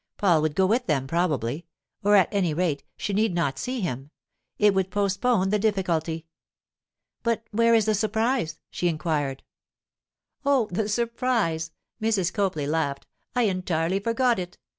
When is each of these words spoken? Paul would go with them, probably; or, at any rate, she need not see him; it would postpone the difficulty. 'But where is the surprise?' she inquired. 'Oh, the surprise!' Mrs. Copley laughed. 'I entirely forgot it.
Paul 0.17 0.41
would 0.41 0.55
go 0.55 0.65
with 0.65 0.87
them, 0.87 1.05
probably; 1.05 1.67
or, 2.03 2.15
at 2.15 2.33
any 2.33 2.55
rate, 2.55 2.83
she 2.97 3.13
need 3.13 3.35
not 3.35 3.59
see 3.59 3.81
him; 3.81 4.09
it 4.57 4.73
would 4.73 4.89
postpone 4.89 5.51
the 5.51 5.59
difficulty. 5.59 6.25
'But 7.21 7.45
where 7.51 7.75
is 7.75 7.85
the 7.85 7.93
surprise?' 7.93 8.57
she 8.71 8.87
inquired. 8.87 9.43
'Oh, 10.43 10.67
the 10.71 10.89
surprise!' 10.89 11.69
Mrs. 12.01 12.33
Copley 12.33 12.65
laughed. 12.65 13.05
'I 13.35 13.43
entirely 13.43 13.99
forgot 13.99 14.39
it. 14.39 14.57